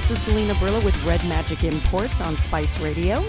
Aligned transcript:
This 0.00 0.12
is 0.12 0.22
Selena 0.22 0.54
Brilla 0.54 0.82
with 0.82 0.96
Red 1.04 1.22
Magic 1.28 1.62
Imports 1.62 2.22
on 2.22 2.34
Spice 2.38 2.80
Radio. 2.80 3.22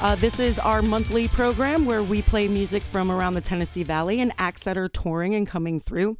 Uh, 0.00 0.14
this 0.14 0.40
is 0.40 0.58
our 0.58 0.80
monthly 0.80 1.28
program 1.28 1.84
where 1.84 2.02
we 2.02 2.22
play 2.22 2.48
music 2.48 2.82
from 2.82 3.12
around 3.12 3.34
the 3.34 3.42
Tennessee 3.42 3.82
Valley 3.82 4.18
and 4.18 4.32
acts 4.38 4.64
that 4.64 4.78
are 4.78 4.88
touring 4.88 5.34
and 5.34 5.46
coming 5.46 5.78
through. 5.78 6.16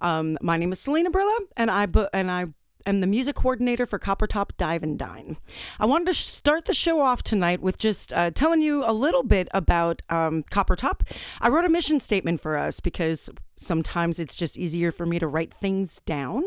Um, 0.00 0.36
my 0.42 0.58
name 0.58 0.72
is 0.72 0.78
Selena 0.78 1.10
Brilla, 1.10 1.38
and 1.56 1.70
I 1.70 1.86
bu- 1.86 2.06
and 2.12 2.30
I 2.30 2.48
am 2.84 3.00
the 3.00 3.06
music 3.06 3.34
coordinator 3.36 3.86
for 3.86 3.98
Coppertop 3.98 4.50
Dive 4.58 4.82
and 4.82 4.98
Dine. 4.98 5.38
I 5.80 5.86
wanted 5.86 6.08
to 6.08 6.14
start 6.14 6.66
the 6.66 6.74
show 6.74 7.00
off 7.00 7.22
tonight 7.22 7.62
with 7.62 7.78
just 7.78 8.12
uh, 8.12 8.30
telling 8.30 8.60
you 8.60 8.84
a 8.84 8.92
little 8.92 9.22
bit 9.22 9.48
about 9.52 10.02
um, 10.10 10.42
Coppertop. 10.50 11.00
I 11.40 11.48
wrote 11.48 11.64
a 11.64 11.70
mission 11.70 11.98
statement 11.98 12.42
for 12.42 12.58
us 12.58 12.78
because 12.78 13.30
sometimes 13.56 14.20
it's 14.20 14.36
just 14.36 14.58
easier 14.58 14.92
for 14.92 15.06
me 15.06 15.18
to 15.18 15.26
write 15.26 15.54
things 15.54 16.02
down. 16.04 16.44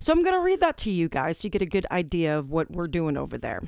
So 0.00 0.12
I'm 0.12 0.22
going 0.22 0.34
to 0.34 0.40
read 0.40 0.60
that 0.60 0.76
to 0.78 0.90
you 0.90 1.08
guys 1.08 1.38
so 1.38 1.46
you 1.46 1.50
get 1.50 1.62
a 1.62 1.66
good 1.66 1.86
idea 1.90 2.36
of 2.36 2.50
what 2.50 2.70
we're 2.70 2.88
doing 2.88 3.16
over 3.16 3.38
there. 3.38 3.62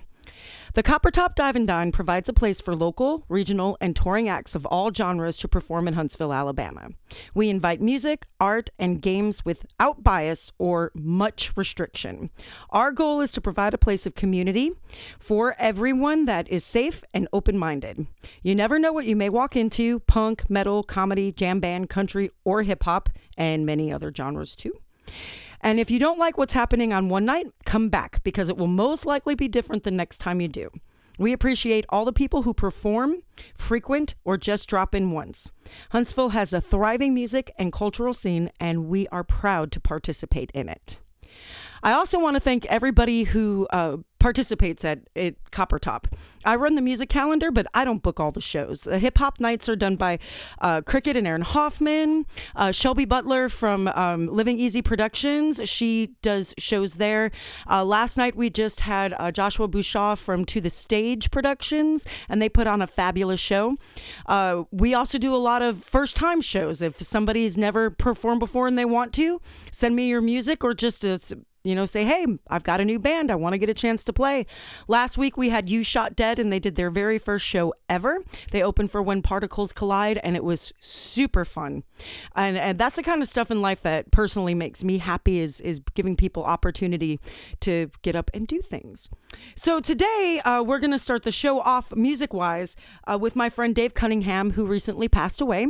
The 0.74 0.82
Coppertop 0.82 1.34
Dive 1.34 1.56
and 1.56 1.66
Dine 1.66 1.92
provides 1.92 2.28
a 2.28 2.32
place 2.32 2.60
for 2.60 2.76
local, 2.76 3.24
regional, 3.28 3.76
and 3.80 3.96
touring 3.96 4.28
acts 4.28 4.54
of 4.54 4.64
all 4.66 4.92
genres 4.92 5.38
to 5.38 5.48
perform 5.48 5.88
in 5.88 5.94
Huntsville, 5.94 6.32
Alabama. 6.32 6.90
We 7.34 7.48
invite 7.48 7.80
music, 7.80 8.26
art, 8.38 8.70
and 8.78 9.02
games 9.02 9.44
without 9.44 10.04
bias 10.04 10.52
or 10.58 10.92
much 10.94 11.56
restriction. 11.56 12.30
Our 12.70 12.92
goal 12.92 13.20
is 13.20 13.32
to 13.32 13.40
provide 13.40 13.74
a 13.74 13.78
place 13.78 14.06
of 14.06 14.14
community 14.14 14.72
for 15.18 15.56
everyone 15.58 16.26
that 16.26 16.48
is 16.48 16.64
safe 16.64 17.02
and 17.12 17.26
open 17.32 17.58
minded. 17.58 18.06
You 18.42 18.54
never 18.54 18.78
know 18.78 18.92
what 18.92 19.06
you 19.06 19.16
may 19.16 19.28
walk 19.28 19.56
into 19.56 20.00
punk, 20.00 20.48
metal, 20.48 20.82
comedy, 20.82 21.32
jam 21.32 21.60
band, 21.60 21.88
country, 21.88 22.30
or 22.44 22.62
hip 22.62 22.84
hop, 22.84 23.08
and 23.36 23.66
many 23.66 23.92
other 23.92 24.12
genres 24.14 24.54
too. 24.54 24.78
And 25.60 25.78
if 25.78 25.90
you 25.90 25.98
don't 25.98 26.18
like 26.18 26.38
what's 26.38 26.54
happening 26.54 26.92
on 26.92 27.08
one 27.08 27.24
night, 27.24 27.46
come 27.64 27.88
back 27.88 28.22
because 28.22 28.48
it 28.48 28.56
will 28.56 28.66
most 28.66 29.06
likely 29.06 29.34
be 29.34 29.48
different 29.48 29.82
the 29.84 29.90
next 29.90 30.18
time 30.18 30.40
you 30.40 30.48
do. 30.48 30.70
We 31.18 31.34
appreciate 31.34 31.84
all 31.90 32.06
the 32.06 32.14
people 32.14 32.42
who 32.42 32.54
perform, 32.54 33.16
frequent, 33.54 34.14
or 34.24 34.38
just 34.38 34.68
drop 34.68 34.94
in 34.94 35.10
once. 35.10 35.50
Huntsville 35.90 36.30
has 36.30 36.54
a 36.54 36.62
thriving 36.62 37.12
music 37.12 37.52
and 37.58 37.70
cultural 37.70 38.14
scene, 38.14 38.50
and 38.58 38.86
we 38.86 39.06
are 39.08 39.22
proud 39.22 39.70
to 39.72 39.80
participate 39.80 40.50
in 40.54 40.70
it. 40.70 40.98
I 41.82 41.92
also 41.92 42.18
want 42.18 42.36
to 42.36 42.40
thank 42.40 42.64
everybody 42.66 43.24
who 43.24 43.66
uh, 43.70 43.98
participates 44.20 44.84
at, 44.84 45.00
at 45.16 45.34
Coppertop. 45.50 46.04
I 46.44 46.54
run 46.54 46.76
the 46.76 46.82
music 46.82 47.08
calendar, 47.08 47.50
but 47.50 47.66
I 47.74 47.84
don't 47.84 48.02
book 48.02 48.20
all 48.20 48.30
the 48.30 48.40
shows. 48.40 48.82
The 48.82 49.00
hip 49.00 49.18
hop 49.18 49.40
nights 49.40 49.68
are 49.68 49.74
done 49.74 49.96
by 49.96 50.20
uh, 50.60 50.82
Cricket 50.82 51.16
and 51.16 51.26
Aaron 51.26 51.42
Hoffman. 51.42 52.26
Uh, 52.54 52.70
Shelby 52.70 53.04
Butler 53.04 53.48
from 53.48 53.88
um, 53.88 54.28
Living 54.28 54.60
Easy 54.60 54.82
Productions, 54.82 55.60
she 55.68 56.14
does 56.22 56.54
shows 56.58 56.94
there. 56.94 57.30
Uh, 57.68 57.84
last 57.84 58.16
night 58.16 58.36
we 58.36 58.50
just 58.50 58.80
had 58.80 59.14
uh, 59.18 59.32
Joshua 59.32 59.66
Bouchaw 59.66 60.16
from 60.16 60.44
To 60.44 60.60
the 60.60 60.70
Stage 60.70 61.30
Productions, 61.30 62.06
and 62.28 62.40
they 62.40 62.48
put 62.48 62.66
on 62.66 62.82
a 62.82 62.86
fabulous 62.86 63.40
show. 63.40 63.76
Uh, 64.26 64.64
we 64.70 64.94
also 64.94 65.18
do 65.18 65.34
a 65.34 65.38
lot 65.38 65.62
of 65.62 65.82
first 65.82 66.14
time 66.14 66.40
shows. 66.40 66.82
If 66.82 67.00
somebody's 67.00 67.56
never 67.56 67.90
performed 67.90 68.40
before 68.40 68.68
and 68.68 68.78
they 68.78 68.84
want 68.84 69.12
to, 69.14 69.40
send 69.72 69.96
me 69.96 70.08
your 70.08 70.20
music 70.20 70.62
or 70.62 70.74
just 70.74 71.04
a 71.04 71.18
you 71.62 71.74
know, 71.74 71.84
say, 71.84 72.04
hey, 72.04 72.26
I've 72.48 72.62
got 72.62 72.80
a 72.80 72.84
new 72.84 72.98
band. 72.98 73.30
I 73.30 73.34
want 73.34 73.52
to 73.52 73.58
get 73.58 73.68
a 73.68 73.74
chance 73.74 74.02
to 74.04 74.12
play. 74.12 74.46
Last 74.88 75.18
week 75.18 75.36
we 75.36 75.50
had 75.50 75.68
You 75.68 75.82
Shot 75.82 76.16
Dead, 76.16 76.38
and 76.38 76.52
they 76.52 76.58
did 76.58 76.76
their 76.76 76.90
very 76.90 77.18
first 77.18 77.44
show 77.44 77.74
ever. 77.88 78.24
They 78.50 78.62
opened 78.62 78.90
for 78.90 79.02
When 79.02 79.20
Particles 79.20 79.72
Collide, 79.72 80.18
and 80.22 80.36
it 80.36 80.44
was 80.44 80.72
super 80.80 81.44
fun. 81.44 81.82
And, 82.34 82.56
and 82.56 82.78
that's 82.78 82.96
the 82.96 83.02
kind 83.02 83.20
of 83.20 83.28
stuff 83.28 83.50
in 83.50 83.60
life 83.60 83.82
that 83.82 84.10
personally 84.10 84.54
makes 84.54 84.82
me 84.82 84.98
happy 84.98 85.40
is, 85.40 85.60
is 85.60 85.80
giving 85.94 86.16
people 86.16 86.44
opportunity 86.44 87.20
to 87.60 87.90
get 88.02 88.16
up 88.16 88.30
and 88.32 88.46
do 88.46 88.62
things. 88.62 89.10
So 89.54 89.80
today 89.80 90.40
uh, 90.44 90.62
we're 90.62 90.78
going 90.78 90.90
to 90.92 90.98
start 90.98 91.24
the 91.24 91.30
show 91.30 91.60
off 91.60 91.94
music 91.94 92.32
wise 92.32 92.76
uh, 93.06 93.18
with 93.18 93.36
my 93.36 93.50
friend 93.50 93.74
Dave 93.74 93.94
Cunningham, 93.94 94.52
who 94.52 94.64
recently 94.64 95.08
passed 95.08 95.40
away. 95.40 95.68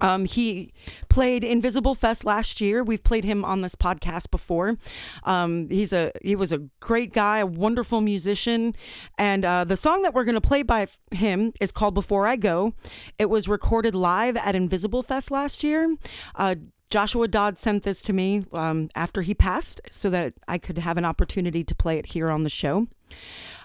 Um, 0.00 0.24
he 0.24 0.72
played 1.08 1.44
Invisible 1.44 1.94
Fest 1.94 2.24
last 2.24 2.60
year. 2.60 2.82
We've 2.82 3.02
played 3.02 3.24
him 3.24 3.44
on 3.44 3.60
this 3.60 3.74
podcast 3.74 4.30
before. 4.30 4.76
Um, 5.24 5.68
he's 5.68 5.92
a 5.92 6.12
he 6.22 6.36
was 6.36 6.52
a 6.52 6.58
great 6.80 7.12
guy, 7.12 7.38
a 7.38 7.46
wonderful 7.46 8.00
musician, 8.00 8.74
and 9.18 9.44
uh, 9.44 9.64
the 9.64 9.76
song 9.76 10.02
that 10.02 10.14
we're 10.14 10.24
going 10.24 10.34
to 10.34 10.40
play 10.40 10.62
by 10.62 10.86
him 11.10 11.52
is 11.60 11.72
called 11.72 11.94
"Before 11.94 12.26
I 12.26 12.36
Go." 12.36 12.74
It 13.18 13.30
was 13.30 13.48
recorded 13.48 13.94
live 13.94 14.36
at 14.36 14.54
Invisible 14.54 15.02
Fest 15.02 15.30
last 15.30 15.62
year. 15.62 15.96
Uh, 16.34 16.56
Joshua 16.92 17.26
Dodd 17.26 17.58
sent 17.58 17.84
this 17.84 18.02
to 18.02 18.12
me 18.12 18.44
um, 18.52 18.90
after 18.94 19.22
he 19.22 19.34
passed 19.34 19.80
so 19.90 20.10
that 20.10 20.34
I 20.46 20.58
could 20.58 20.76
have 20.76 20.98
an 20.98 21.06
opportunity 21.06 21.64
to 21.64 21.74
play 21.74 21.98
it 21.98 22.06
here 22.06 22.30
on 22.30 22.42
the 22.42 22.50
show. 22.50 22.86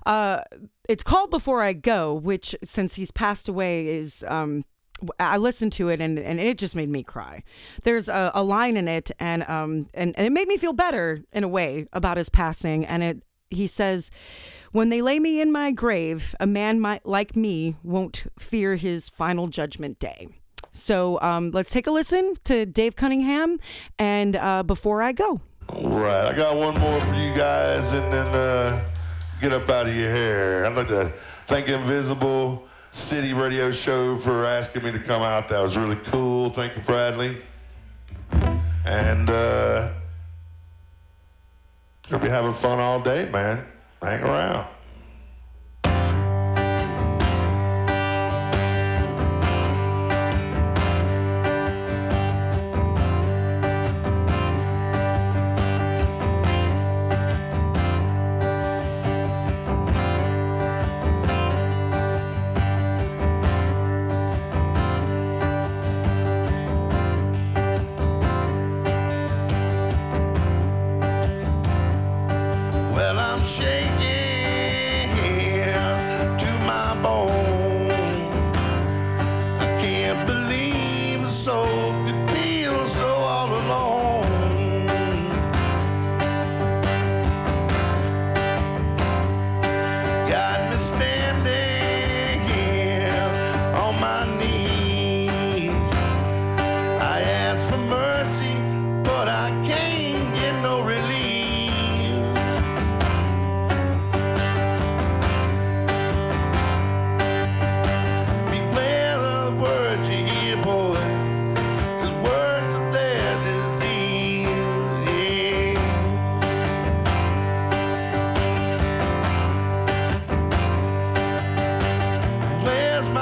Uh, 0.06 0.40
it's 0.88 1.04
called 1.04 1.30
Before 1.30 1.62
I 1.62 1.74
Go, 1.74 2.14
which, 2.14 2.56
since 2.64 2.96
he's 2.96 3.12
passed 3.12 3.50
away, 3.50 3.88
is 3.88 4.24
um, 4.30 4.64
I 5.20 5.38
listened 5.38 5.74
to 5.74 5.90
it 5.90 6.02
and, 6.02 6.18
and 6.18 6.40
it 6.40 6.58
just 6.58 6.76
made 6.76 6.90
me 6.90 7.04
cry. 7.04 7.44
There's 7.84 8.10
a, 8.10 8.32
a 8.34 8.44
line 8.44 8.78
in 8.78 8.88
it 8.88 9.12
and 9.20 9.44
um 9.50 9.88
and, 9.94 10.16
and 10.18 10.28
it 10.28 10.32
made 10.32 10.48
me 10.48 10.58
feel 10.58 10.74
better 10.74 11.20
in 11.32 11.44
a 11.44 11.48
way 11.48 11.88
about 11.94 12.18
his 12.18 12.30
passing. 12.30 12.86
And 12.86 13.04
it 13.04 13.24
he 13.50 13.68
says, 13.68 14.12
"When 14.72 14.90
they 14.90 15.02
lay 15.02 15.20
me 15.20 15.40
in 15.40 15.52
my 15.52 15.72
grave, 15.72 16.36
a 16.40 16.46
man 16.46 16.80
might, 16.80 17.06
like 17.06 17.36
me 17.36 17.76
won't 17.84 18.26
fear 18.38 18.76
his 18.76 19.10
final 19.10 19.48
judgment 19.48 20.00
day." 20.00 20.28
So 20.74 21.20
um, 21.22 21.52
let's 21.52 21.72
take 21.72 21.88
a 21.88 21.92
listen 21.92 22.36
to 22.44 22.66
Dave 22.66 22.96
Cunningham 22.96 23.60
and 23.98 24.36
uh, 24.36 24.64
before 24.64 25.02
I 25.02 25.12
go. 25.12 25.42
All 25.70 26.00
right, 26.00 26.26
I 26.26 26.36
got 26.36 26.56
one 26.56 26.80
more 26.80 27.00
for 27.02 27.16
you 27.16 27.34
guys, 27.36 27.92
and 27.94 28.14
then 28.14 28.28
uh, 28.28 28.90
get 29.42 29.54
up 29.54 29.70
out 29.70 29.88
of 29.88 29.96
your 29.96 30.10
hair. 30.10 30.66
I'd 30.66 30.76
like 30.76 30.88
to 30.90 31.12
thank 31.48 31.68
Invisible 31.68 32.68
City 32.92 33.34
radio 33.34 33.72
show 33.72 34.18
for 34.18 34.46
asking 34.46 34.84
me 34.84 34.92
to 34.92 35.00
come 35.00 35.22
out. 35.22 35.50
That 35.50 35.60
was 35.60 35.78
really 35.78 35.98
cool. 36.06 36.50
Thank 36.50 36.76
you, 36.76 36.82
Bradley. 36.84 37.38
And 38.86 39.30
uh, 39.30 39.92
gonna 42.10 42.24
be 42.24 42.30
having 42.30 42.54
fun 42.54 42.80
all 42.80 43.00
day, 43.00 43.30
man. 43.30 43.66
Hang 44.02 44.24
around. 44.24 44.68
Oh. 77.04 77.47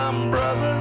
time, 0.06 0.30
brother. 0.30 0.75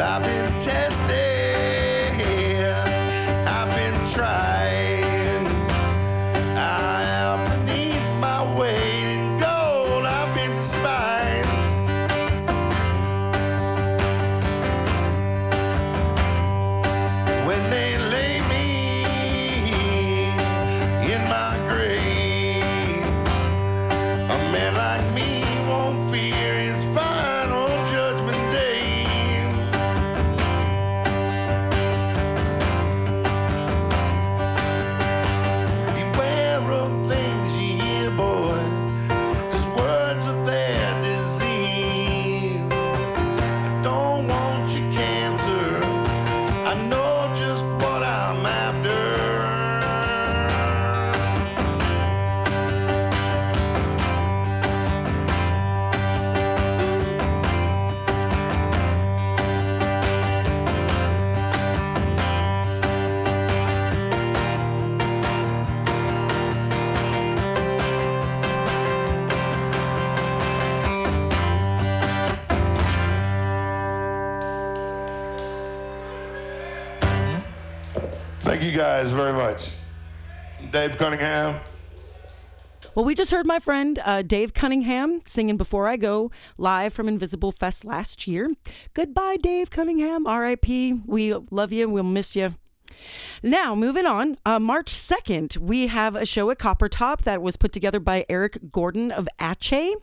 I've 0.00 0.22
been 0.22 0.58
tested, 0.60 1.12
I've 3.46 3.70
been 3.76 4.06
trying. 4.12 4.53
Guys 78.74 79.10
very 79.10 79.32
much. 79.32 79.70
Dave 80.72 80.96
Cunningham. 80.96 81.60
Well, 82.94 83.04
we 83.04 83.14
just 83.14 83.30
heard 83.30 83.46
my 83.46 83.58
friend 83.58 83.98
uh, 84.04 84.22
Dave 84.22 84.52
Cunningham 84.52 85.20
singing 85.26 85.56
Before 85.56 85.88
I 85.88 85.96
Go 85.96 86.30
live 86.58 86.92
from 86.92 87.08
Invisible 87.08 87.52
Fest 87.52 87.84
last 87.84 88.26
year. 88.26 88.50
Goodbye, 88.92 89.36
Dave 89.36 89.70
Cunningham. 89.70 90.26
RIP. 90.26 90.66
We 91.06 91.34
love 91.50 91.72
you. 91.72 91.88
We'll 91.88 92.02
miss 92.02 92.34
you. 92.34 92.54
Now, 93.44 93.74
moving 93.74 94.06
on, 94.06 94.38
uh, 94.46 94.58
March 94.58 94.86
2nd, 94.86 95.58
we 95.58 95.88
have 95.88 96.16
a 96.16 96.24
show 96.24 96.48
at 96.48 96.58
Copper 96.58 96.88
Top 96.88 97.24
that 97.24 97.42
was 97.42 97.58
put 97.58 97.72
together 97.72 98.00
by 98.00 98.24
Eric 98.26 98.72
Gordon 98.72 99.12
of 99.12 99.28
Ache. 99.38 99.96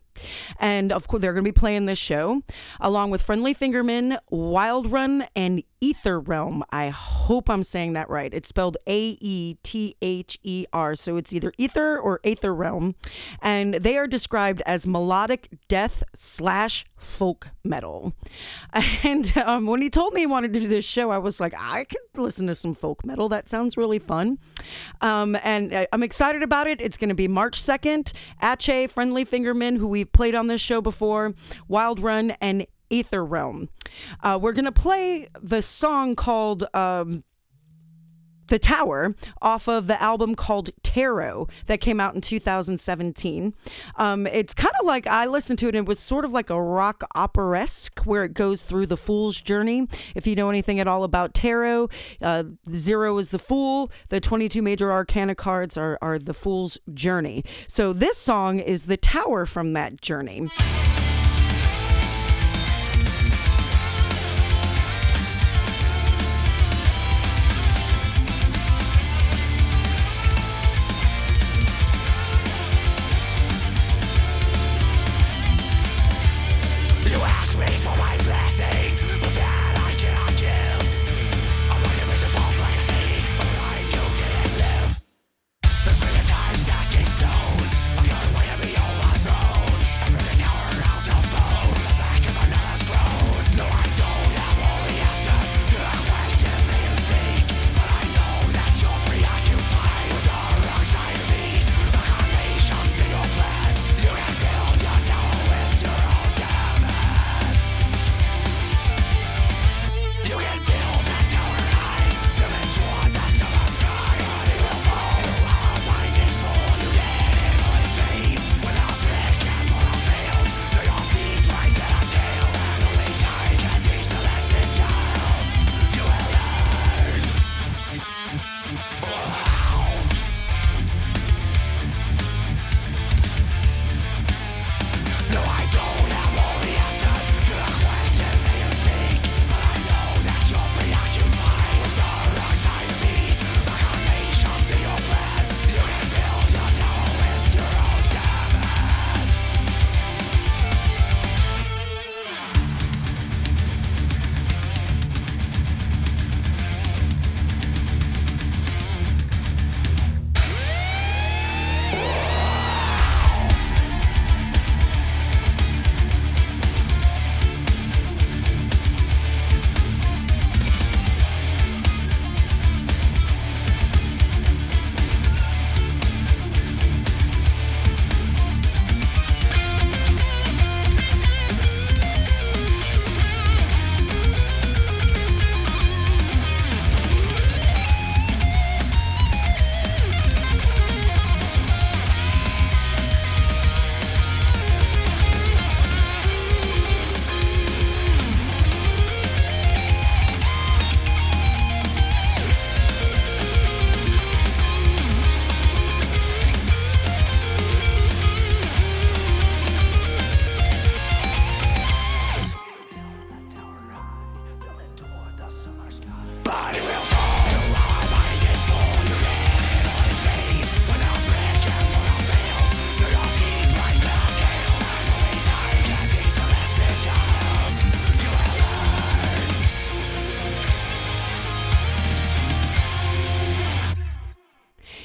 And 0.60 0.92
of 0.92 1.08
course, 1.08 1.22
they're 1.22 1.34
going 1.34 1.44
to 1.44 1.48
be 1.48 1.60
playing 1.60 1.86
this 1.86 2.00
show 2.00 2.44
along 2.80 3.12
with 3.12 3.22
Friendly 3.22 3.56
Fingerman, 3.56 4.20
Wild 4.30 4.92
Run, 4.92 5.26
and 5.36 5.64
Ether 5.80 6.20
Realm. 6.20 6.64
I 6.72 6.90
hope 6.90 7.50
I'm 7.50 7.64
saying 7.64 7.94
that 7.94 8.10
right. 8.10 8.32
It's 8.34 8.50
spelled 8.50 8.78
A 8.86 9.18
E 9.20 9.56
T 9.64 9.96
H 10.02 10.38
E 10.44 10.66
R. 10.72 10.96
So 10.96 11.18
it's 11.18 11.34
either 11.34 11.52
Ether 11.58 11.98
or 11.98 12.20
Aether 12.24 12.54
Realm. 12.54 12.96
And 13.42 13.76
they 13.76 13.98
are 13.98 14.06
described 14.06 14.62
as 14.66 14.86
melodic 14.86 15.50
death 15.68 16.04
slash 16.16 16.86
folk 16.98 17.48
metal. 17.64 18.14
And 19.04 19.36
um, 19.38 19.66
when 19.66 19.82
he 19.82 19.90
told 19.90 20.14
me 20.14 20.22
he 20.22 20.26
wanted 20.28 20.54
to 20.54 20.60
do 20.60 20.68
this 20.68 20.86
show, 20.86 21.10
I 21.10 21.18
was 21.18 21.40
like, 21.40 21.54
I 21.58 21.86
could 21.86 22.00
listen 22.16 22.48
to 22.48 22.56
some 22.56 22.74
folk 22.74 23.04
metal. 23.06 23.30
That 23.32 23.50
sounds 23.50 23.76
really 23.78 24.00
fun. 24.00 24.38
Um, 25.02 25.36
and 25.44 25.88
I'm 25.92 26.04
excited 26.04 26.44
about 26.44 26.68
it. 26.68 26.80
It's 26.80 26.98
going 26.98 27.10
to 27.10 27.16
be 27.16 27.28
March 27.28 27.60
2nd. 27.60 28.14
Ache, 28.42 28.90
Friendly 28.90 29.26
Fingerman, 29.26 29.78
who 29.78 29.88
we've 29.88 30.12
played 30.12 30.36
on 30.36 30.48
this 30.48 30.62
show 30.62 30.82
before, 30.82 31.34
Wild 31.68 32.00
Run, 32.00 32.32
and 32.42 32.68
Aether 32.92 33.26
Realm. 33.26 33.70
Uh, 34.22 34.38
we're 34.40 34.52
going 34.52 34.66
to 34.66 34.72
play 34.72 35.28
the 35.42 35.62
song 35.62 36.16
called. 36.16 36.66
Um, 36.76 37.24
the 38.52 38.60
Tower 38.60 39.16
off 39.42 39.70
of 39.70 39.88
the 39.88 40.00
album 40.02 40.36
called 40.36 40.72
Tarot 40.84 41.48
that 41.68 41.80
came 41.80 42.02
out 42.02 42.14
in 42.14 42.22
2017. 42.22 43.54
Um, 43.96 44.28
it's 44.28 44.54
kind 44.54 44.74
of 44.78 44.86
like 44.86 45.08
I 45.08 45.26
listened 45.26 45.58
to 45.60 45.68
it 45.68 45.76
and 45.76 45.86
it 45.86 45.88
was 45.88 46.00
sort 46.00 46.26
of 46.26 46.34
like 46.34 46.50
a 46.50 46.62
rock 46.62 47.04
opera-esque 47.16 48.02
where 48.02 48.26
it 48.26 48.34
goes 48.34 48.64
through 48.64 48.88
the 48.88 48.98
fool's 48.98 49.40
journey. 49.40 49.88
If 50.16 50.28
you 50.28 50.36
know 50.36 50.50
anything 50.50 50.82
at 50.82 50.88
all 50.88 51.06
about 51.06 51.34
tarot, 51.34 51.90
uh, 52.22 52.44
zero 52.76 53.18
is 53.18 53.30
the 53.30 53.40
fool. 53.40 53.90
The 54.10 54.20
22 54.20 54.62
major 54.62 54.92
arcana 54.92 55.34
cards 55.34 55.78
are, 55.78 55.98
are 56.02 56.20
the 56.20 56.34
fool's 56.34 56.78
journey. 56.94 57.46
So 57.68 57.94
this 57.94 58.18
song 58.18 58.60
is 58.60 58.88
the 58.88 58.98
tower 58.98 59.46
from 59.46 59.72
that 59.74 60.02
journey. 60.02 60.50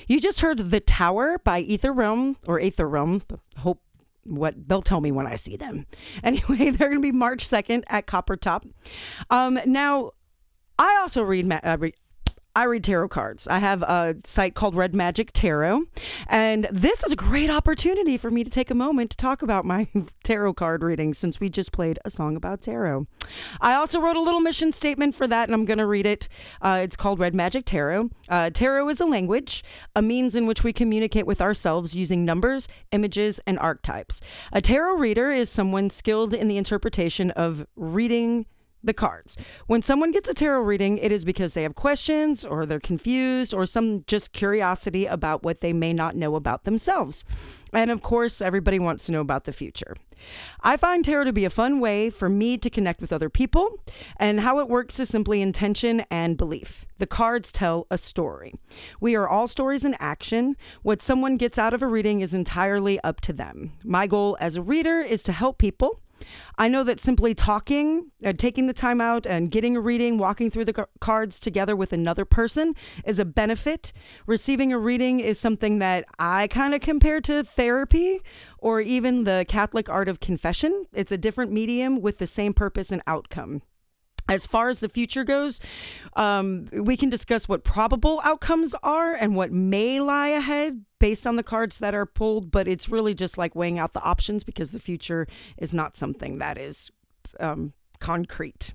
You 0.06 0.20
just 0.20 0.40
heard 0.40 0.70
The 0.70 0.80
Tower 0.80 1.38
by 1.44 1.60
Ether 1.60 1.92
Realm 1.92 2.36
or 2.46 2.60
Aether 2.60 2.88
Realm. 2.88 3.22
Hope 3.58 3.82
what 4.24 4.68
they'll 4.68 4.82
tell 4.82 5.00
me 5.00 5.12
when 5.12 5.26
I 5.26 5.34
see 5.36 5.56
them. 5.56 5.86
Anyway, 6.22 6.70
they're 6.70 6.88
going 6.88 7.00
to 7.00 7.00
be 7.00 7.12
March 7.12 7.46
2nd 7.46 7.84
at 7.88 8.06
Copper 8.06 8.36
Top. 8.36 8.64
Um, 9.30 9.60
now, 9.66 10.12
I 10.78 10.98
also 11.00 11.22
read, 11.22 11.50
uh, 11.52 11.76
read 11.78 11.94
I 12.56 12.64
read 12.64 12.84
tarot 12.84 13.08
cards. 13.08 13.46
I 13.46 13.58
have 13.58 13.82
a 13.82 14.16
site 14.24 14.54
called 14.54 14.74
Red 14.74 14.94
Magic 14.94 15.30
Tarot, 15.34 15.82
and 16.26 16.66
this 16.72 17.04
is 17.04 17.12
a 17.12 17.16
great 17.16 17.50
opportunity 17.50 18.16
for 18.16 18.30
me 18.30 18.44
to 18.44 18.50
take 18.50 18.70
a 18.70 18.74
moment 18.74 19.10
to 19.10 19.16
talk 19.18 19.42
about 19.42 19.66
my 19.66 19.88
tarot 20.24 20.54
card 20.54 20.82
reading 20.82 21.12
since 21.12 21.38
we 21.38 21.50
just 21.50 21.70
played 21.70 21.98
a 22.06 22.08
song 22.08 22.34
about 22.34 22.62
tarot. 22.62 23.06
I 23.60 23.74
also 23.74 24.00
wrote 24.00 24.16
a 24.16 24.22
little 24.22 24.40
mission 24.40 24.72
statement 24.72 25.14
for 25.14 25.28
that, 25.28 25.48
and 25.48 25.54
I'm 25.54 25.66
going 25.66 25.76
to 25.76 25.84
read 25.84 26.06
it. 26.06 26.28
Uh, 26.62 26.80
it's 26.82 26.96
called 26.96 27.18
Red 27.18 27.34
Magic 27.34 27.66
Tarot. 27.66 28.08
Uh, 28.30 28.48
tarot 28.48 28.88
is 28.88 29.02
a 29.02 29.06
language, 29.06 29.62
a 29.94 30.00
means 30.00 30.34
in 30.34 30.46
which 30.46 30.64
we 30.64 30.72
communicate 30.72 31.26
with 31.26 31.42
ourselves 31.42 31.94
using 31.94 32.24
numbers, 32.24 32.68
images, 32.90 33.38
and 33.46 33.58
archetypes. 33.58 34.22
A 34.54 34.62
tarot 34.62 34.94
reader 34.94 35.30
is 35.30 35.50
someone 35.50 35.90
skilled 35.90 36.32
in 36.32 36.48
the 36.48 36.56
interpretation 36.56 37.32
of 37.32 37.66
reading 37.76 38.46
the 38.86 38.94
cards. 38.94 39.36
When 39.66 39.82
someone 39.82 40.12
gets 40.12 40.28
a 40.28 40.34
tarot 40.34 40.62
reading, 40.62 40.98
it 40.98 41.12
is 41.12 41.24
because 41.24 41.54
they 41.54 41.62
have 41.62 41.74
questions 41.74 42.44
or 42.44 42.64
they're 42.64 42.80
confused 42.80 43.52
or 43.52 43.66
some 43.66 44.04
just 44.06 44.32
curiosity 44.32 45.06
about 45.06 45.42
what 45.42 45.60
they 45.60 45.72
may 45.72 45.92
not 45.92 46.16
know 46.16 46.34
about 46.36 46.64
themselves. 46.64 47.24
And 47.72 47.90
of 47.90 48.00
course, 48.00 48.40
everybody 48.40 48.78
wants 48.78 49.06
to 49.06 49.12
know 49.12 49.20
about 49.20 49.44
the 49.44 49.52
future. 49.52 49.96
I 50.62 50.76
find 50.76 51.04
tarot 51.04 51.24
to 51.24 51.32
be 51.32 51.44
a 51.44 51.50
fun 51.50 51.78
way 51.78 52.08
for 52.10 52.28
me 52.28 52.56
to 52.58 52.70
connect 52.70 53.00
with 53.00 53.12
other 53.12 53.28
people, 53.28 53.78
and 54.18 54.40
how 54.40 54.60
it 54.60 54.68
works 54.68 54.98
is 54.98 55.08
simply 55.08 55.42
intention 55.42 56.04
and 56.10 56.38
belief. 56.38 56.86
The 56.98 57.06
cards 57.06 57.52
tell 57.52 57.86
a 57.90 57.98
story. 57.98 58.54
We 58.98 59.14
are 59.14 59.28
all 59.28 59.46
stories 59.46 59.84
in 59.84 59.94
action. 60.00 60.56
What 60.82 61.02
someone 61.02 61.36
gets 61.36 61.58
out 61.58 61.74
of 61.74 61.82
a 61.82 61.86
reading 61.86 62.22
is 62.22 62.32
entirely 62.32 62.98
up 63.00 63.20
to 63.22 63.32
them. 63.32 63.72
My 63.84 64.06
goal 64.06 64.38
as 64.40 64.56
a 64.56 64.62
reader 64.62 65.00
is 65.00 65.22
to 65.24 65.32
help 65.32 65.58
people 65.58 66.00
I 66.58 66.68
know 66.68 66.84
that 66.84 67.00
simply 67.00 67.34
talking, 67.34 68.10
uh, 68.24 68.32
taking 68.32 68.66
the 68.66 68.72
time 68.72 69.00
out 69.00 69.26
and 69.26 69.50
getting 69.50 69.76
a 69.76 69.80
reading, 69.80 70.18
walking 70.18 70.50
through 70.50 70.66
the 70.66 70.74
c- 70.76 70.82
cards 71.00 71.38
together 71.40 71.76
with 71.76 71.92
another 71.92 72.24
person 72.24 72.74
is 73.04 73.18
a 73.18 73.24
benefit. 73.24 73.92
Receiving 74.26 74.72
a 74.72 74.78
reading 74.78 75.20
is 75.20 75.38
something 75.38 75.78
that 75.78 76.04
I 76.18 76.48
kind 76.48 76.74
of 76.74 76.80
compare 76.80 77.20
to 77.22 77.44
therapy 77.44 78.20
or 78.58 78.80
even 78.80 79.24
the 79.24 79.44
Catholic 79.48 79.88
art 79.88 80.08
of 80.08 80.20
confession. 80.20 80.84
It's 80.92 81.12
a 81.12 81.18
different 81.18 81.52
medium 81.52 82.00
with 82.00 82.18
the 82.18 82.26
same 82.26 82.52
purpose 82.52 82.90
and 82.90 83.02
outcome. 83.06 83.62
As 84.28 84.46
far 84.46 84.68
as 84.68 84.80
the 84.80 84.88
future 84.88 85.24
goes, 85.24 85.60
um, 86.14 86.68
we 86.72 86.96
can 86.96 87.08
discuss 87.08 87.48
what 87.48 87.62
probable 87.62 88.20
outcomes 88.24 88.74
are 88.82 89.12
and 89.12 89.36
what 89.36 89.52
may 89.52 90.00
lie 90.00 90.28
ahead 90.28 90.84
based 90.98 91.26
on 91.26 91.36
the 91.36 91.42
cards 91.42 91.78
that 91.78 91.94
are 91.94 92.06
pulled, 92.06 92.50
but 92.50 92.66
it's 92.66 92.88
really 92.88 93.14
just 93.14 93.38
like 93.38 93.54
weighing 93.54 93.78
out 93.78 93.92
the 93.92 94.02
options 94.02 94.42
because 94.42 94.72
the 94.72 94.80
future 94.80 95.26
is 95.58 95.72
not 95.72 95.96
something 95.96 96.38
that 96.38 96.58
is 96.58 96.90
um, 97.38 97.72
concrete. 98.00 98.74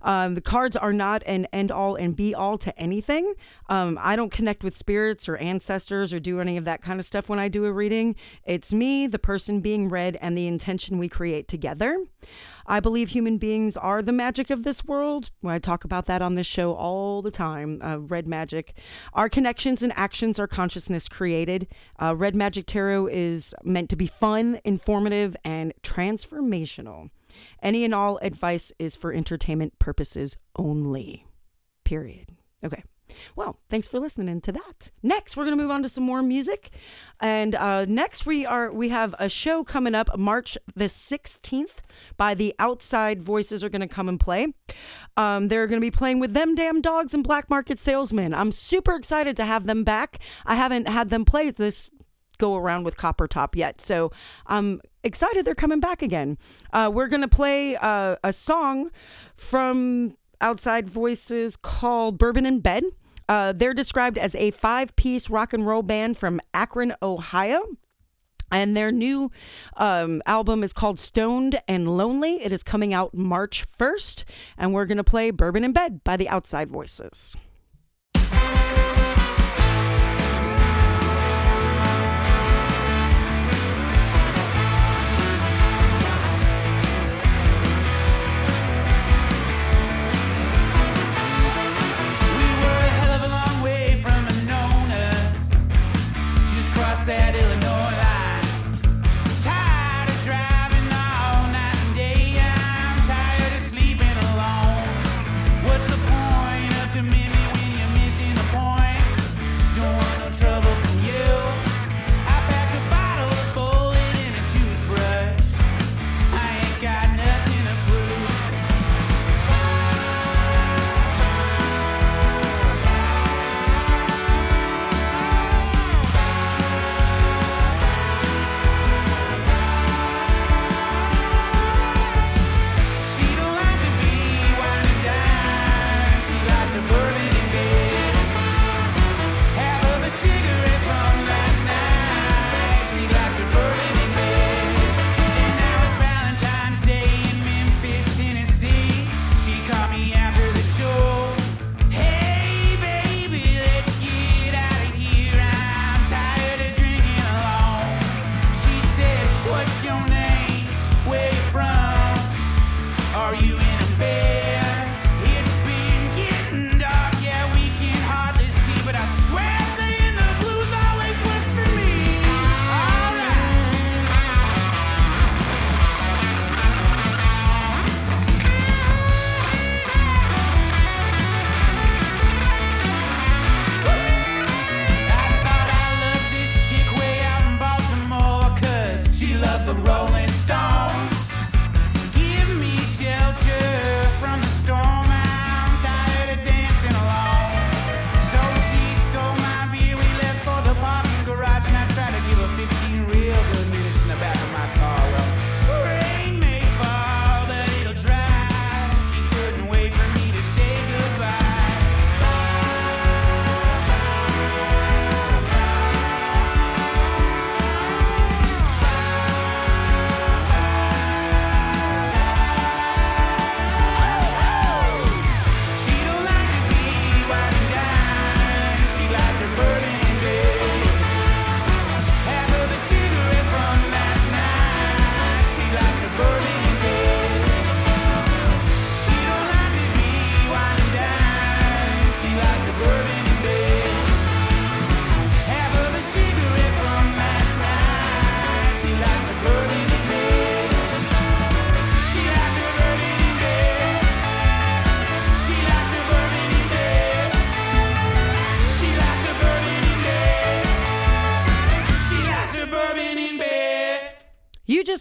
Um, 0.00 0.34
the 0.34 0.40
cards 0.40 0.76
are 0.76 0.92
not 0.92 1.22
an 1.26 1.46
end 1.52 1.70
all 1.70 1.94
and 1.94 2.16
be 2.16 2.34
all 2.34 2.58
to 2.58 2.76
anything. 2.78 3.34
Um, 3.68 3.98
I 4.00 4.16
don't 4.16 4.32
connect 4.32 4.64
with 4.64 4.76
spirits 4.76 5.28
or 5.28 5.36
ancestors 5.36 6.12
or 6.12 6.20
do 6.20 6.40
any 6.40 6.56
of 6.56 6.64
that 6.64 6.82
kind 6.82 6.98
of 6.98 7.06
stuff 7.06 7.28
when 7.28 7.38
I 7.38 7.48
do 7.48 7.64
a 7.64 7.72
reading. 7.72 8.16
It's 8.44 8.72
me, 8.72 9.06
the 9.06 9.18
person 9.18 9.60
being 9.60 9.88
read, 9.88 10.18
and 10.20 10.36
the 10.36 10.46
intention 10.46 10.98
we 10.98 11.08
create 11.08 11.48
together. 11.48 12.04
I 12.66 12.80
believe 12.80 13.10
human 13.10 13.38
beings 13.38 13.76
are 13.76 14.02
the 14.02 14.12
magic 14.12 14.50
of 14.50 14.62
this 14.62 14.84
world. 14.84 15.30
I 15.44 15.58
talk 15.58 15.84
about 15.84 16.06
that 16.06 16.22
on 16.22 16.34
this 16.34 16.46
show 16.46 16.74
all 16.74 17.20
the 17.22 17.30
time. 17.30 17.80
Uh, 17.82 17.98
Red 17.98 18.28
Magic. 18.28 18.76
Our 19.12 19.28
connections 19.28 19.82
and 19.82 19.92
actions 19.96 20.38
are 20.38 20.46
consciousness 20.46 21.08
created. 21.08 21.66
Uh, 22.00 22.14
Red 22.16 22.36
Magic 22.36 22.66
Tarot 22.66 23.08
is 23.08 23.54
meant 23.64 23.90
to 23.90 23.96
be 23.96 24.06
fun, 24.06 24.60
informative, 24.64 25.36
and 25.44 25.72
transformational. 25.82 27.10
Any 27.62 27.84
and 27.84 27.94
all 27.94 28.18
advice 28.22 28.72
is 28.78 28.96
for 28.96 29.12
entertainment 29.12 29.78
purposes 29.78 30.36
only. 30.56 31.26
Period. 31.84 32.30
Okay. 32.64 32.82
Well, 33.36 33.58
thanks 33.68 33.86
for 33.86 34.00
listening 34.00 34.40
to 34.42 34.52
that. 34.52 34.90
Next, 35.02 35.36
we're 35.36 35.44
gonna 35.44 35.56
move 35.56 35.70
on 35.70 35.82
to 35.82 35.88
some 35.88 36.04
more 36.04 36.22
music, 36.22 36.70
and 37.20 37.54
uh, 37.54 37.84
next 37.84 38.24
we 38.24 38.46
are 38.46 38.72
we 38.72 38.88
have 38.88 39.14
a 39.18 39.28
show 39.28 39.64
coming 39.64 39.94
up 39.94 40.16
March 40.18 40.56
the 40.74 40.88
sixteenth. 40.88 41.82
By 42.16 42.34
the 42.34 42.54
Outside 42.58 43.22
Voices 43.22 43.62
are 43.62 43.68
gonna 43.68 43.88
come 43.88 44.08
and 44.08 44.18
play. 44.18 44.54
Um, 45.16 45.48
they're 45.48 45.66
gonna 45.66 45.80
be 45.80 45.90
playing 45.90 46.20
with 46.20 46.34
them 46.34 46.54
damn 46.54 46.80
dogs 46.80 47.12
and 47.14 47.22
Black 47.22 47.50
Market 47.50 47.78
Salesmen. 47.78 48.32
I'm 48.32 48.52
super 48.52 48.94
excited 48.94 49.36
to 49.36 49.44
have 49.44 49.66
them 49.66 49.84
back. 49.84 50.18
I 50.46 50.54
haven't 50.54 50.88
had 50.88 51.10
them 51.10 51.24
play 51.24 51.50
this 51.50 51.90
go 52.42 52.56
around 52.56 52.82
with 52.82 52.96
Copper 52.96 53.28
Top 53.28 53.54
yet. 53.54 53.80
So 53.80 54.10
I'm 54.48 54.80
excited 55.04 55.44
they're 55.44 55.54
coming 55.54 55.78
back 55.78 56.02
again. 56.02 56.38
Uh, 56.72 56.90
we're 56.92 57.06
going 57.06 57.22
to 57.22 57.28
play 57.28 57.76
uh, 57.76 58.16
a 58.24 58.32
song 58.32 58.90
from 59.36 60.16
Outside 60.40 60.90
Voices 60.90 61.54
called 61.54 62.18
Bourbon 62.18 62.44
in 62.44 62.58
Bed. 62.58 62.82
Uh, 63.28 63.52
they're 63.52 63.74
described 63.74 64.18
as 64.18 64.34
a 64.34 64.50
five 64.50 64.96
piece 64.96 65.30
rock 65.30 65.52
and 65.52 65.64
roll 65.64 65.84
band 65.84 66.18
from 66.18 66.40
Akron, 66.52 66.94
Ohio. 67.00 67.62
And 68.50 68.76
their 68.76 68.90
new 68.90 69.30
um, 69.76 70.20
album 70.26 70.64
is 70.64 70.72
called 70.72 70.98
Stoned 70.98 71.62
and 71.68 71.96
Lonely. 71.96 72.42
It 72.42 72.52
is 72.52 72.64
coming 72.64 72.92
out 72.92 73.14
March 73.14 73.64
1st. 73.78 74.24
And 74.58 74.74
we're 74.74 74.84
going 74.84 74.98
to 74.98 75.04
play 75.04 75.30
Bourbon 75.30 75.62
in 75.62 75.72
Bed 75.72 76.02
by 76.02 76.16
the 76.16 76.28
Outside 76.28 76.70
Voices. 76.70 77.36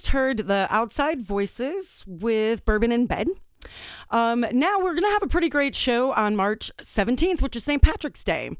Heard 0.07 0.37
the 0.47 0.67
Outside 0.69 1.21
Voices 1.21 2.03
with 2.05 2.65
Bourbon 2.65 2.91
in 2.91 3.05
Bed. 3.05 3.27
Um, 4.09 4.45
now 4.51 4.79
we're 4.79 4.91
going 4.91 5.03
to 5.03 5.11
have 5.11 5.23
a 5.23 5.27
pretty 5.27 5.47
great 5.47 5.75
show 5.75 6.11
on 6.11 6.35
March 6.35 6.71
17th, 6.81 7.41
which 7.41 7.55
is 7.55 7.63
St. 7.63 7.81
Patrick's 7.81 8.23
Day. 8.23 8.51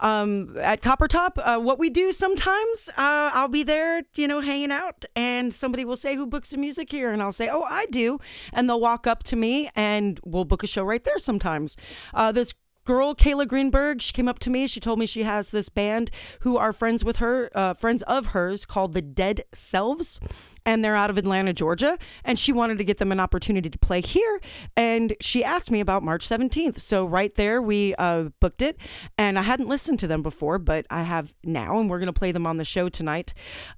Um, 0.00 0.56
at 0.58 0.82
Copper 0.82 1.06
Top, 1.06 1.38
uh, 1.40 1.58
what 1.58 1.78
we 1.78 1.90
do 1.90 2.12
sometimes, 2.12 2.88
uh, 2.96 3.30
I'll 3.32 3.48
be 3.48 3.62
there, 3.62 4.02
you 4.16 4.26
know, 4.26 4.40
hanging 4.40 4.72
out, 4.72 5.04
and 5.14 5.54
somebody 5.54 5.84
will 5.84 5.94
say, 5.94 6.16
Who 6.16 6.26
books 6.26 6.50
the 6.50 6.56
music 6.56 6.90
here? 6.90 7.12
And 7.12 7.22
I'll 7.22 7.32
say, 7.32 7.48
Oh, 7.48 7.62
I 7.62 7.86
do. 7.86 8.18
And 8.52 8.68
they'll 8.68 8.80
walk 8.80 9.06
up 9.06 9.22
to 9.24 9.36
me 9.36 9.70
and 9.76 10.18
we'll 10.24 10.44
book 10.44 10.62
a 10.62 10.66
show 10.66 10.82
right 10.82 11.04
there 11.04 11.18
sometimes. 11.18 11.76
Uh, 12.12 12.32
this 12.32 12.52
girl 12.86 13.14
Kayla 13.14 13.46
Greenberg. 13.46 14.00
She 14.00 14.12
came 14.12 14.28
up 14.28 14.38
to 14.38 14.50
me. 14.50 14.66
She 14.66 14.80
told 14.80 14.98
me 14.98 15.04
she 15.04 15.24
has 15.24 15.50
this 15.50 15.68
band 15.68 16.10
who 16.40 16.56
are 16.56 16.72
friends 16.72 17.04
with 17.04 17.16
her, 17.16 17.50
uh, 17.54 17.74
friends 17.74 18.02
of 18.04 18.26
hers, 18.26 18.64
called 18.64 18.94
the 18.94 19.02
Dead 19.02 19.42
Selves, 19.52 20.20
and 20.64 20.82
they're 20.82 20.96
out 20.96 21.10
of 21.10 21.18
Atlanta, 21.18 21.52
Georgia. 21.52 21.98
And 22.24 22.38
she 22.38 22.52
wanted 22.52 22.78
to 22.78 22.84
get 22.84 22.98
them 22.98 23.12
an 23.12 23.20
opportunity 23.20 23.68
to 23.68 23.78
play 23.78 24.00
here, 24.00 24.40
and 24.76 25.14
she 25.20 25.44
asked 25.44 25.70
me 25.70 25.80
about 25.80 26.02
March 26.02 26.26
17th. 26.26 26.80
So 26.80 27.04
right 27.04 27.34
there, 27.34 27.60
we 27.60 27.94
uh, 27.96 28.30
booked 28.40 28.62
it, 28.62 28.78
and 29.18 29.38
I 29.38 29.42
hadn't 29.42 29.68
listened 29.68 29.98
to 30.00 30.06
them 30.06 30.22
before, 30.22 30.58
but 30.58 30.86
I 30.88 31.02
have 31.02 31.34
now, 31.44 31.78
and 31.78 31.90
we're 31.90 31.98
gonna 31.98 32.12
play 32.12 32.32
them 32.32 32.46
on 32.46 32.56
the 32.56 32.64
show 32.64 32.88
tonight. 32.88 33.34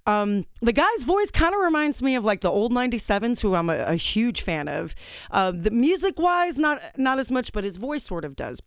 Um, 0.07 0.45
the 0.61 0.73
guy's 0.73 1.05
voice 1.05 1.31
kind 1.31 1.55
of 1.55 1.61
reminds 1.61 2.03
me 2.03 2.15
of 2.15 2.25
like 2.25 2.43
the 2.43 2.51
old 2.51 2.73
97s, 2.73 3.41
who 3.41 3.55
I'm 3.55 3.71
a, 3.71 3.79
a 3.79 3.97
huge 3.97 4.43
fan 4.43 4.69
of. 4.69 4.95
Uh, 5.31 5.51
the 5.51 5.71
music 5.71 6.19
wise, 6.19 6.59
not 6.59 6.81
not 6.99 7.19
as 7.19 7.33
much, 7.33 7.53
but 7.53 7.65
his 7.65 7.79
voice 7.79 8.05
sort 8.05 8.25
of 8.25 8.37
does. 8.37 8.61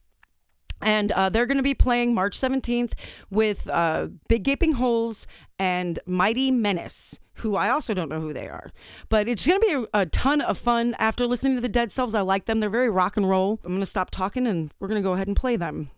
And 0.81 1.11
uh, 1.11 1.29
they're 1.29 1.45
going 1.45 1.57
to 1.57 1.63
be 1.63 1.73
playing 1.73 2.13
March 2.13 2.37
17th 2.37 2.93
with 3.29 3.67
uh, 3.67 4.07
Big 4.27 4.43
Gaping 4.43 4.73
Holes 4.73 5.27
and 5.59 5.99
Mighty 6.05 6.51
Menace, 6.51 7.19
who 7.35 7.55
I 7.55 7.69
also 7.69 7.93
don't 7.93 8.09
know 8.09 8.21
who 8.21 8.33
they 8.33 8.47
are. 8.47 8.71
But 9.09 9.27
it's 9.27 9.45
going 9.45 9.61
to 9.61 9.67
be 9.67 9.87
a, 9.93 10.01
a 10.01 10.05
ton 10.07 10.41
of 10.41 10.57
fun. 10.57 10.95
After 10.99 11.27
listening 11.27 11.55
to 11.55 11.61
the 11.61 11.69
Dead 11.69 11.91
Selves, 11.91 12.15
I 12.15 12.21
like 12.21 12.45
them. 12.45 12.59
They're 12.59 12.69
very 12.69 12.89
rock 12.89 13.17
and 13.17 13.29
roll. 13.29 13.59
I'm 13.63 13.71
going 13.71 13.79
to 13.81 13.85
stop 13.85 14.11
talking 14.11 14.47
and 14.47 14.73
we're 14.79 14.87
going 14.87 15.01
to 15.01 15.07
go 15.07 15.13
ahead 15.13 15.27
and 15.27 15.35
play 15.35 15.55
them. 15.55 15.91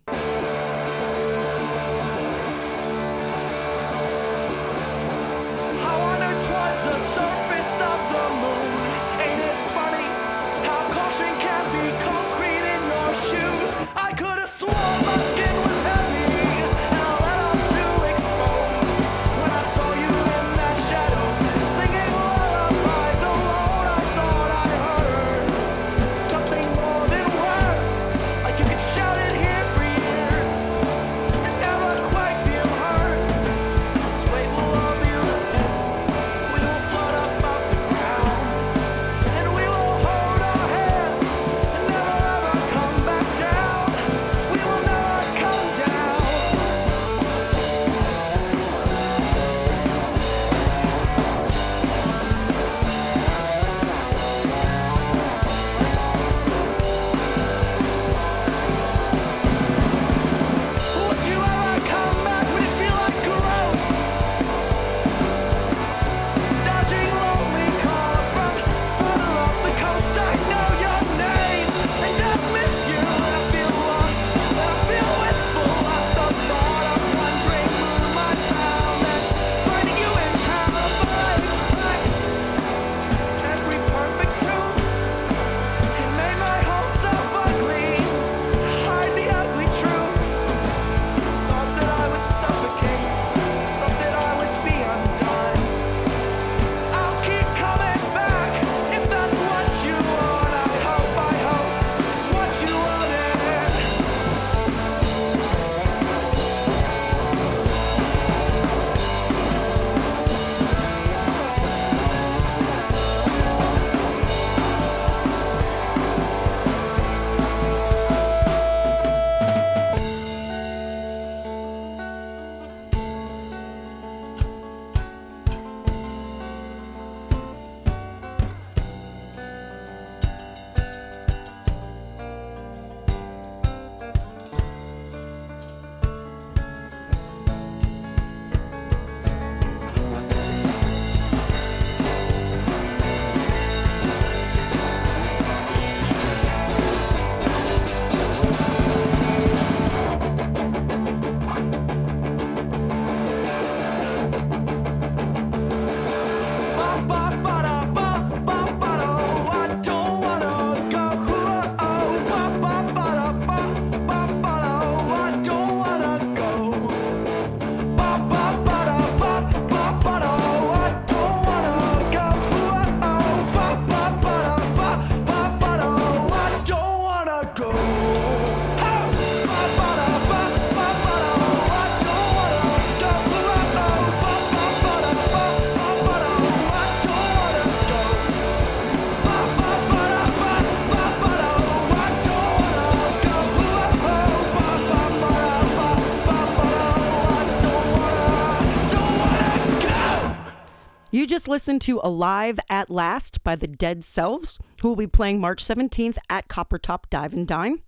Just 201.43 201.49
listened 201.49 201.81
to 201.81 201.99
Alive 202.01 202.57
at 202.69 202.89
Last 202.89 203.43
by 203.43 203.57
the 203.57 203.67
Dead 203.67 204.05
Selves, 204.05 204.57
who 204.81 204.87
will 204.87 204.95
be 204.95 205.07
playing 205.07 205.41
March 205.41 205.61
17th 205.61 206.15
at 206.29 206.47
Coppertop 206.47 207.09
Dive 207.09 207.33
and 207.33 207.45
Dine. 207.45 207.81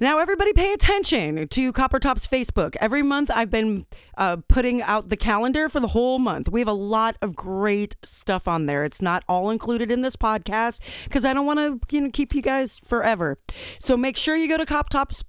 Now, 0.00 0.18
everybody 0.18 0.52
pay 0.52 0.70
attention 0.74 1.48
to 1.48 1.72
Coppertop's 1.72 2.28
Facebook. 2.28 2.76
Every 2.82 3.02
month, 3.02 3.30
I've 3.30 3.48
been 3.48 3.86
uh, 4.18 4.36
putting 4.48 4.82
out 4.82 5.08
the 5.08 5.16
calendar 5.16 5.70
for 5.70 5.80
the 5.80 5.88
whole 5.88 6.18
month. 6.18 6.50
We 6.50 6.60
have 6.60 6.68
a 6.68 6.72
lot 6.72 7.16
of 7.22 7.34
great 7.34 7.96
stuff 8.04 8.46
on 8.46 8.66
there. 8.66 8.84
It's 8.84 9.00
not 9.00 9.24
all 9.30 9.48
included 9.48 9.90
in 9.90 10.02
this 10.02 10.16
podcast 10.16 10.80
because 11.04 11.24
I 11.24 11.32
don't 11.32 11.46
want 11.46 11.60
to 11.60 11.96
you 11.96 12.02
know, 12.02 12.10
keep 12.10 12.34
you 12.34 12.42
guys 12.42 12.78
forever. 12.80 13.38
So 13.78 13.96
make 13.96 14.18
sure 14.18 14.36
you 14.36 14.46
go 14.46 14.58
to 14.58 14.66
Coppertop's 14.66 15.24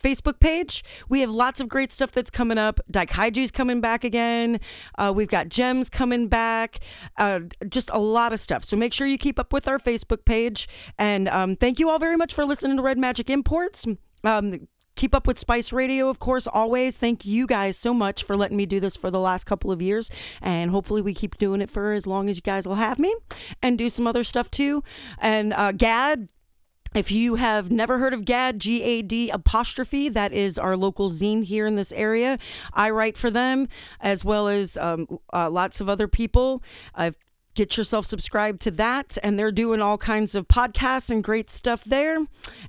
Facebook 0.00 0.40
page. 0.40 0.82
We 1.08 1.20
have 1.20 1.30
lots 1.30 1.60
of 1.60 1.68
great 1.68 1.92
stuff 1.92 2.12
that's 2.12 2.30
coming 2.30 2.58
up. 2.58 2.80
Daikaiju's 2.90 3.50
coming 3.50 3.80
back 3.80 4.04
again. 4.04 4.60
Uh, 4.98 5.12
we've 5.14 5.28
got 5.28 5.48
gems 5.48 5.90
coming 5.90 6.28
back. 6.28 6.78
Uh, 7.16 7.40
just 7.68 7.90
a 7.92 7.98
lot 7.98 8.32
of 8.32 8.40
stuff. 8.40 8.64
So 8.64 8.76
make 8.76 8.92
sure 8.92 9.06
you 9.06 9.18
keep 9.18 9.38
up 9.38 9.52
with 9.52 9.68
our 9.68 9.78
Facebook 9.78 10.24
page. 10.24 10.68
And 10.98 11.28
um, 11.28 11.56
thank 11.56 11.78
you 11.78 11.90
all 11.90 11.98
very 11.98 12.16
much 12.16 12.34
for 12.34 12.44
listening 12.44 12.76
to 12.76 12.82
Red 12.82 12.98
Magic 12.98 13.30
Imports. 13.30 13.86
Um, 14.24 14.68
keep 14.96 15.14
up 15.14 15.26
with 15.26 15.38
Spice 15.38 15.72
Radio, 15.72 16.08
of 16.08 16.18
course, 16.18 16.46
always. 16.46 16.98
Thank 16.98 17.24
you 17.24 17.46
guys 17.46 17.76
so 17.76 17.94
much 17.94 18.22
for 18.22 18.36
letting 18.36 18.56
me 18.56 18.66
do 18.66 18.80
this 18.80 18.96
for 18.96 19.10
the 19.10 19.18
last 19.18 19.44
couple 19.44 19.72
of 19.72 19.80
years. 19.80 20.10
And 20.42 20.70
hopefully, 20.70 21.00
we 21.00 21.14
keep 21.14 21.38
doing 21.38 21.60
it 21.60 21.70
for 21.70 21.92
as 21.92 22.06
long 22.06 22.28
as 22.28 22.36
you 22.36 22.42
guys 22.42 22.68
will 22.68 22.74
have 22.74 22.98
me 22.98 23.14
and 23.62 23.78
do 23.78 23.88
some 23.88 24.06
other 24.06 24.24
stuff 24.24 24.50
too. 24.50 24.84
And 25.18 25.52
uh, 25.54 25.72
GAD, 25.72 26.28
if 26.94 27.10
you 27.10 27.36
have 27.36 27.70
never 27.70 27.98
heard 27.98 28.14
of 28.14 28.24
GAD, 28.24 28.58
G 28.58 28.82
A 28.82 29.02
D 29.02 29.30
apostrophe, 29.30 30.08
that 30.08 30.32
is 30.32 30.58
our 30.58 30.76
local 30.76 31.08
zine 31.08 31.44
here 31.44 31.66
in 31.66 31.76
this 31.76 31.92
area. 31.92 32.38
I 32.72 32.90
write 32.90 33.16
for 33.16 33.30
them 33.30 33.68
as 34.00 34.24
well 34.24 34.48
as 34.48 34.76
um, 34.76 35.06
uh, 35.32 35.48
lots 35.50 35.80
of 35.80 35.88
other 35.88 36.08
people. 36.08 36.62
I've 36.94 37.16
Get 37.54 37.76
yourself 37.76 38.06
subscribed 38.06 38.60
to 38.62 38.70
that, 38.72 39.18
and 39.24 39.36
they're 39.36 39.50
doing 39.50 39.82
all 39.82 39.98
kinds 39.98 40.36
of 40.36 40.46
podcasts 40.46 41.10
and 41.10 41.22
great 41.22 41.50
stuff 41.50 41.82
there. 41.82 42.18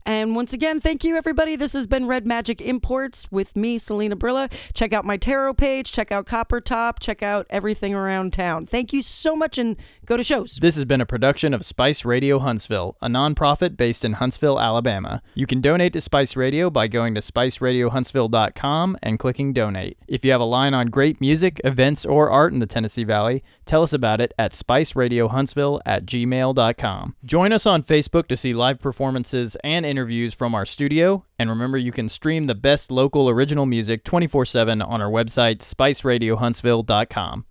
And 0.08 0.36
once 0.36 0.54
again, 0.54 0.80
thank 0.80 1.04
you, 1.04 1.16
everybody. 1.16 1.56
This 1.56 1.74
has 1.74 1.86
been 1.86 2.08
Red 2.08 2.26
Magic 2.26 2.60
Imports 2.60 3.32
with 3.32 3.56
me, 3.56 3.78
Selena 3.78 4.16
Brilla. 4.16 4.52
Check 4.74 4.92
out 4.92 5.06
my 5.06 5.18
tarot 5.18 5.54
page, 5.54 5.92
check 5.92 6.12
out 6.12 6.26
Copper 6.26 6.60
Top, 6.60 7.00
check 7.00 7.22
out 7.22 7.46
everything 7.52 7.94
around 7.94 8.34
town. 8.34 8.66
Thank 8.66 8.92
you 8.92 9.04
so 9.04 9.36
much, 9.36 9.60
and 9.60 9.78
go 10.06 10.18
to 10.18 10.24
shows. 10.24 10.58
This 10.60 10.76
has 10.76 10.86
been 10.86 11.00
a 11.00 11.06
production 11.06 11.54
of 11.54 11.64
Spice 11.64 12.04
Radio 12.04 12.40
Huntsville, 12.40 12.98
a 13.02 13.08
nonprofit 13.08 13.78
based 13.78 14.04
in 14.04 14.14
Huntsville, 14.14 14.60
Alabama. 14.60 15.22
You 15.36 15.46
can 15.46 15.62
donate 15.62 15.94
to 15.94 16.02
Spice 16.02 16.36
Radio 16.36 16.72
by 16.72 16.88
going 16.88 17.14
to 17.14 17.22
spiceradiohuntsville.com 17.22 18.98
and 19.04 19.20
clicking 19.20 19.54
donate. 19.54 19.98
If 20.08 20.26
you 20.26 20.32
have 20.32 20.42
a 20.42 20.46
line 20.46 20.74
on 20.74 20.88
great 20.88 21.22
music, 21.22 21.62
events, 21.64 22.04
or 22.04 22.32
art 22.32 22.52
in 22.52 22.60
the 22.60 22.66
Tennessee 22.66 23.04
Valley, 23.04 23.44
tell 23.66 23.84
us 23.84 23.94
about 23.94 24.20
it 24.20 24.34
at 24.40 24.54
spiceradiohuntsville 24.72 25.82
at 25.86 26.06
gmail.com. 26.06 27.16
Join 27.26 27.52
us 27.52 27.66
on 27.66 27.84
Facebook 27.84 28.28
to 28.28 28.38
see 28.38 28.54
live 28.54 28.80
performances 28.80 29.58
and 29.64 29.86
interviews 29.86 30.34
from 30.34 30.56
our 30.56 30.66
studio. 30.66 31.26
And 31.38 31.50
remember, 31.50 31.78
you 31.78 31.92
can 31.92 32.08
stream 32.10 32.48
the 32.48 32.56
best 32.56 32.92
local 32.92 33.30
original 33.30 33.66
music 33.66 34.04
24 34.04 34.46
7 34.46 34.82
on 34.82 35.02
our 35.02 35.10
website, 35.10 35.58
spiceradiohuntsville.com. 35.58 37.46